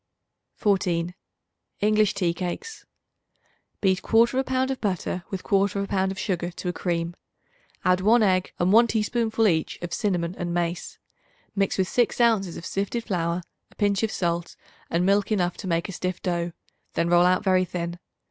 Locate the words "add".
7.85-8.01